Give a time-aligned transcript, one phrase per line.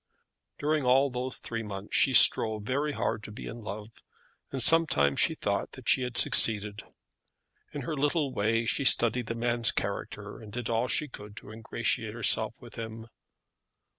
[0.57, 3.89] During all those three months she strove very hard to be in love,
[4.51, 6.81] and sometimes she thought that she had succeeded.
[7.71, 11.51] In her little way she studied the man's character, and did all she could to
[11.51, 13.09] ingratiate herself with him.